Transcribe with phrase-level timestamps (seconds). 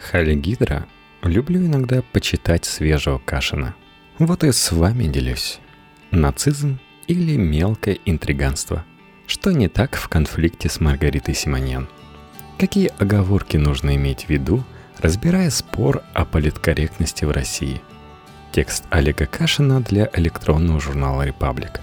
[0.00, 0.86] Хали Гидра
[1.22, 3.74] люблю иногда почитать свежего Кашина.
[4.18, 5.60] Вот и с вами делюсь.
[6.10, 8.84] Нацизм или мелкое интриганство?
[9.26, 11.88] Что не так в конфликте с Маргаритой Симоньян?
[12.58, 14.64] Какие оговорки нужно иметь в виду,
[14.98, 17.80] разбирая спор о политкорректности в России?
[18.52, 21.80] Текст Олега Кашина для электронного журнала «Репаблик».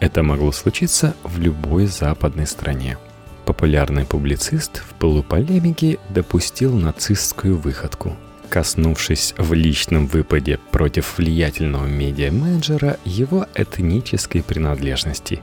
[0.00, 2.98] Это могло случиться в любой западной стране–
[3.44, 8.16] Популярный публицист в полуполемике допустил нацистскую выходку.
[8.48, 15.42] Коснувшись в личном выпаде против влиятельного медиа-менеджера его этнической принадлежности.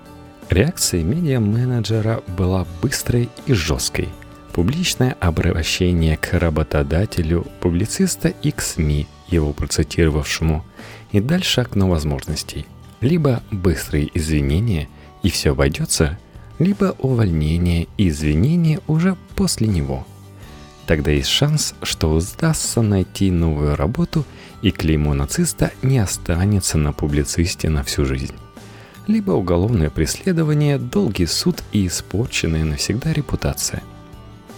[0.49, 4.09] Реакция медиа-менеджера была быстрой и жесткой.
[4.53, 10.65] Публичное обращение к работодателю, публициста и к СМИ, его процитировавшему,
[11.11, 12.65] и дальше окно возможностей.
[12.99, 14.89] Либо быстрые извинения,
[15.21, 16.17] и все обойдется–
[16.61, 20.05] либо увольнение и извинения уже после него.
[20.85, 24.25] Тогда есть шанс, что удастся найти новую работу
[24.61, 28.35] и клеймо нациста не останется на публицисте на всю жизнь.
[29.07, 33.81] Либо уголовное преследование, долгий суд и испорченная навсегда репутация.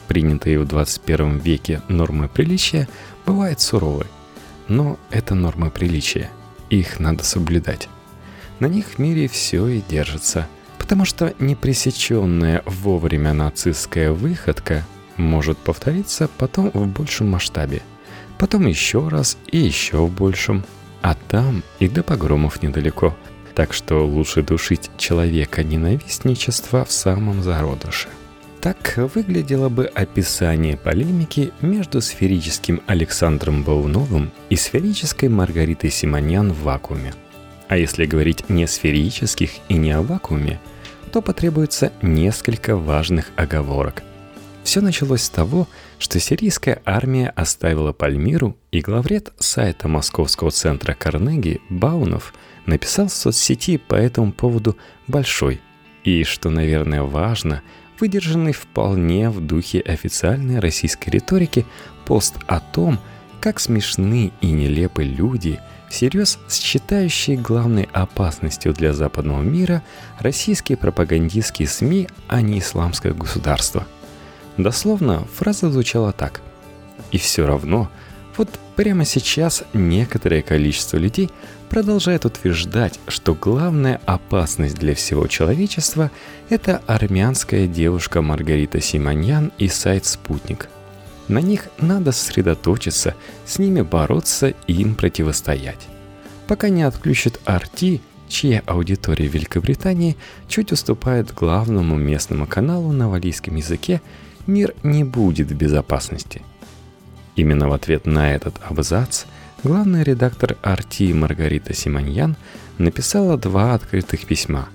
[0.10, 2.90] Принятые в 21 веке нормы приличия
[3.26, 4.08] бывают суровы,
[4.68, 6.30] но это нормы приличия,
[6.70, 7.88] их надо соблюдать.
[8.60, 10.50] На них в мире все и держится–
[10.84, 17.82] потому что непресеченная вовремя нацистская выходка может повториться потом в большем масштабе,
[18.38, 20.66] потом еще раз и еще в большем,
[21.02, 23.16] а там и до погромов недалеко.
[23.56, 28.10] Так что лучше душить человека ненавистничества в самом зародыше.
[28.60, 37.14] Так выглядело бы описание полемики между сферическим Александром Бауновым и сферической Маргаритой Симоньян в вакууме.
[37.70, 40.60] А если говорить не сферических и не о вакууме–
[41.14, 44.02] то потребуется несколько важных оговорок.
[44.64, 45.68] Все началось с того,
[46.00, 52.34] что сирийская армия оставила Пальмиру, и главред сайта Московского центра Карнеги Баунов
[52.66, 54.76] написал в соцсети по этому поводу
[55.08, 55.62] большой
[56.04, 57.62] и, что, наверное, важно,
[58.00, 61.68] выдержанный вполне в духе официальной российской риторики
[62.08, 62.98] пост о том,
[63.40, 65.60] как смешны и нелепы люди–
[65.94, 69.84] всерьез считающие главной опасностью для западного мира
[70.20, 73.86] российские пропагандистские СМИ, а не исламское государство.
[74.58, 76.42] Дословно фраза звучала так.
[77.12, 77.92] И все равно,
[78.38, 81.30] вот прямо сейчас некоторое количество людей
[81.70, 86.10] продолжает утверждать, что главная опасность для всего человечества–
[86.50, 90.70] это армянская девушка Маргарита Симоньян и сайт «Спутник»,
[91.28, 95.88] на них надо сосредоточиться, с ними бороться и им противостоять.
[96.48, 100.18] Пока не отключат RT, чья аудитория Великобритании
[100.48, 104.02] чуть уступает главному местному каналу на валийском языке,
[104.48, 106.42] мир не будет в безопасности.
[107.36, 109.24] Именно в ответ на этот абзац
[109.64, 112.36] главный редактор RT Маргарита Симоньян
[112.78, 114.68] написала два открытых письма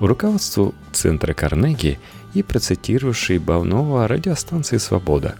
[0.00, 1.98] руководству Центра Карнеги
[2.34, 5.36] и процитировавшей Бавнова радиостанции «Свобода»,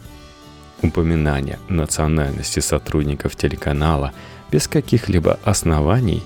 [0.83, 4.13] Упоминание национальности сотрудников телеканала
[4.51, 6.23] без каких-либо оснований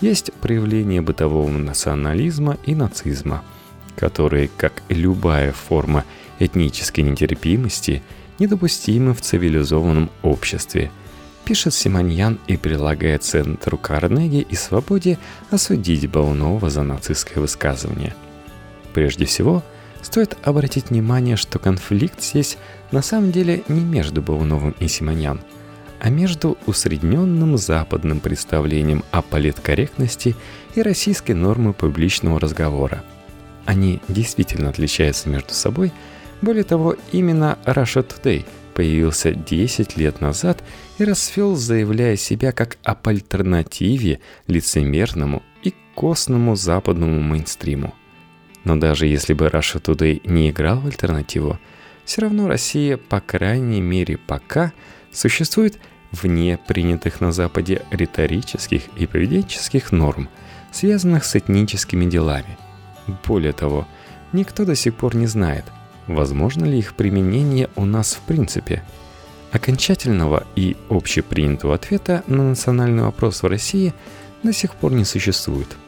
[0.00, 3.44] есть проявление бытового национализма и нацизма,
[3.94, 6.04] которые, как и любая форма
[6.40, 8.02] этнической нетерпимости,
[8.40, 10.90] недопустимы в цивилизованном обществе,
[11.44, 15.18] пишет Симоньян и прилагает центру Карнеги и Свободе
[15.50, 18.14] осудить Баунова за нацистское высказывание.
[18.94, 19.62] Прежде всего,
[20.02, 22.58] Стоит обратить внимание, что конфликт здесь
[22.90, 25.40] на самом деле не между Бауновым и Симоньян,
[26.00, 30.34] а между усредненным западным представлением о политкорректности
[30.74, 33.04] и российской нормой публичного разговора.
[33.64, 35.92] Они действительно отличаются между собой.
[36.42, 40.64] Более того, именно Russia Today появился 10 лет назад
[40.98, 44.18] и расцвел, заявляя себя как об альтернативе
[44.48, 47.94] лицемерному и костному западному мейнстриму–
[48.64, 51.58] но даже если бы Russia Today не играл в альтернативу,
[52.04, 54.72] все равно Россия, по крайней мере пока,
[55.12, 55.78] существует
[56.10, 60.28] вне принятых на Западе риторических и поведенческих норм,
[60.70, 62.58] связанных с этническими делами.
[63.26, 63.86] Более того,
[64.32, 65.64] никто до сих пор не знает,
[66.06, 68.82] возможно ли их применение у нас в принципе.
[69.52, 73.92] Окончательного и общепринятого ответа на национальный вопрос в России
[74.42, 75.68] до сих пор не существует–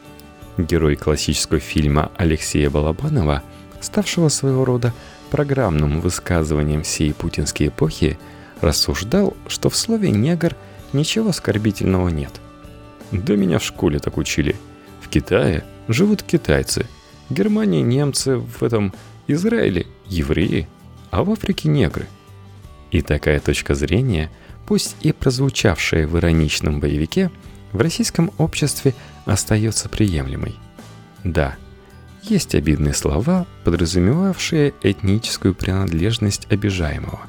[0.57, 3.43] герой классического фильма Алексея Балабанова,
[3.81, 4.93] ставшего своего рода
[5.31, 8.17] программным высказыванием всей путинской эпохи,
[8.61, 10.55] рассуждал, что в слове «негр»
[10.93, 12.31] ничего оскорбительного нет.
[13.11, 14.55] Да меня в школе так учили.
[15.01, 16.85] В Китае живут китайцы,
[17.29, 18.93] в Германии немцы, в этом
[19.27, 20.67] Израиле евреи,
[21.11, 22.07] а в Африке негры.
[22.91, 24.31] И такая точка зрения,
[24.67, 27.31] пусть и прозвучавшая в ироничном боевике,
[27.71, 28.93] в российском обществе
[29.25, 30.55] остается приемлемой.
[31.23, 31.55] Да,
[32.23, 37.19] есть обидные слова, подразумевавшие этническую принадлежность обижаемого.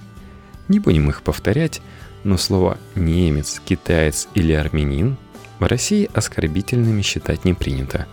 [0.69, 1.83] Не будем их повторять,
[2.25, 5.17] но слово «немец», «китаец» или «армянин»
[5.59, 8.07] в России оскорбительными считать не принято.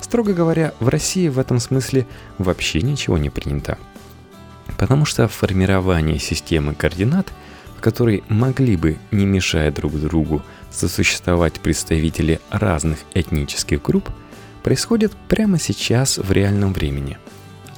[0.00, 2.06] Строго говоря, в России в этом смысле
[2.38, 3.78] вообще ничего не принято.
[4.78, 7.32] Потому что формирование системы координат,
[7.86, 10.42] которой могли бы, не мешая друг другу,
[10.72, 14.10] сосуществовать представители разных этнических групп–
[14.66, 17.18] происходит прямо сейчас в реальном времени.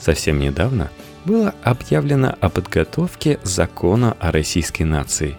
[0.01, 0.91] Совсем недавно
[1.27, 5.37] было объявлено о подготовке закона о российской нации.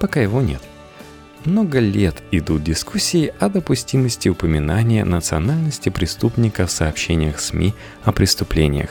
[0.00, 0.62] Пока его нет.
[1.44, 8.88] Много лет идут дискуссии о допустимости упоминания национальности преступника в сообщениях СМИ о преступлениях.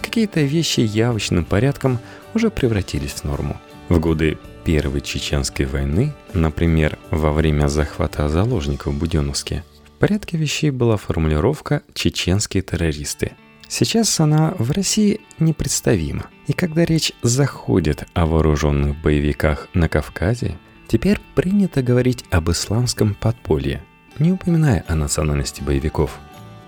[0.00, 1.98] Какие-то вещи явочным порядком
[2.32, 3.60] уже превратились в норму.
[3.90, 9.62] В годы Первой Чеченской войны, например, во время захвата заложников в Буденновске–
[10.06, 13.32] порядке вещей была формулировка «чеченские террористы».
[13.68, 16.26] Сейчас она в России непредставима.
[16.46, 20.58] И когда речь заходит о вооруженных боевиках на Кавказе,
[20.88, 23.82] теперь принято говорить об исламском подполье,
[24.18, 26.18] не упоминая о национальности боевиков.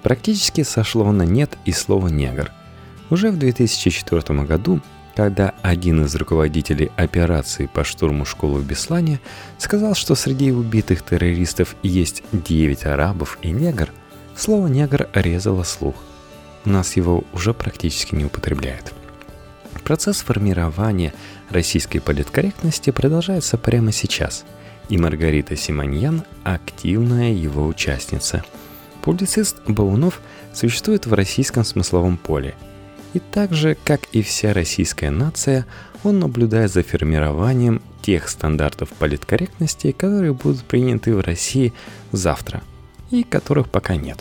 [0.03, 2.51] Практически сошло на нет и слово «негр».
[3.11, 4.81] Уже в 2004 году
[5.17, 9.19] когда один из руководителей операции по штурму школы в Беслане
[9.57, 13.89] сказал, что среди убитых террористов есть 9 арабов и негр,
[14.37, 15.95] слово «негр» резало слух.
[16.67, 18.93] У нас его уже практически не употребляют.
[19.85, 21.15] Процесс формирования
[21.49, 24.45] российской политкорректности продолжается прямо сейчас,
[24.91, 28.45] и Маргарита Симоньян– активная его участница.
[29.01, 30.21] Публицист Баунов
[30.53, 32.55] существует в российском смысловом поле–
[33.15, 35.67] и так же, как и вся российская нация,
[36.05, 41.73] он наблюдает за формированием тех стандартов политкорректности, которые будут приняты в России
[42.13, 42.63] завтра,
[43.11, 44.19] и которых пока нет.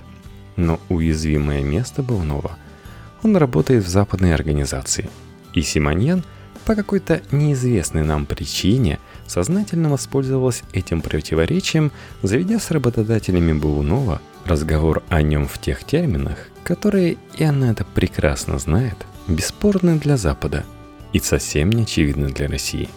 [0.56, 2.58] Но уязвимое место Баунова.
[3.24, 5.10] Он работает в западной организации.
[5.54, 6.24] И Симоньян
[6.66, 11.92] по какой-то неизвестной нам причине сознательно воспользовалась этим противоречием,
[12.22, 18.60] заведя с работодателями Баунова разговор о нем в тех терминах, которые, и она это прекрасно
[18.60, 20.64] знает, бесспорны для Запада
[21.14, 22.90] и совсем не очевидны для России.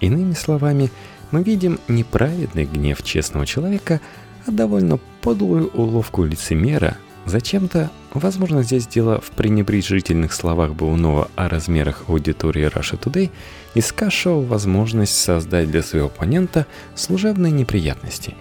[0.00, 0.90] Иными словами,
[1.30, 4.00] мы видим неправедный гнев честного человека,
[4.46, 6.96] а довольно подлую уловку лицемера,
[7.26, 13.30] зачем-то, возможно, здесь дело в пренебрежительных словах Баунова о размерах аудитории Russia Today,
[13.74, 18.34] искавшего возможность создать для своего оппонента служебные неприятности.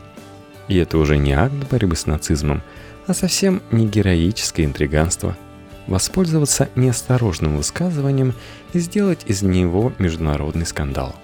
[0.68, 2.62] И это уже не акт борьбы с нацизмом–
[3.07, 5.38] а совсем не героическое интриганство.
[5.88, 8.34] Воспользоваться неосторожным высказыванием
[8.74, 11.16] и сделать из него международный скандал.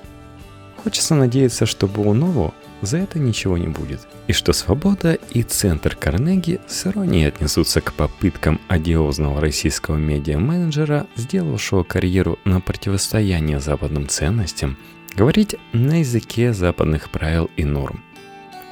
[0.88, 6.62] Хочется надеяться, что Баунову за это ничего не будет, и что «Свобода» и Центр Карнеги
[6.66, 14.78] с иронией отнесутся к попыткам одиозного российского медиа-менеджера, сделавшего карьеру на противостояние западным ценностям,
[15.14, 18.02] говорить на языке западных правил и норм.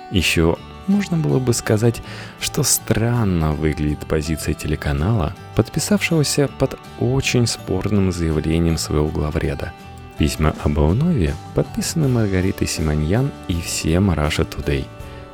[0.10, 0.56] Еще
[0.88, 2.02] можно было бы сказать,
[2.40, 9.74] что странно выглядит позиция телеканала, подписавшегося под очень спорным заявлением своего главреда.
[10.18, 14.86] Письма об Аунове подписаны Маргаритой Симоньян и всем Russia Today.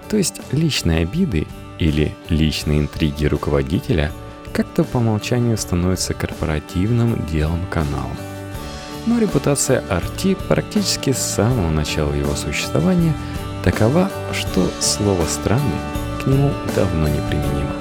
[0.10, 1.48] То есть личные обиды
[1.80, 4.12] или личные интриги руководителя
[4.54, 8.12] как-то по умолчанию становятся корпоративным делом канала.
[9.06, 13.14] Но репутация RT практически с самого начала его существования–
[13.64, 15.80] такова, что слово «странный»
[16.22, 17.81] к нему давно не применимо.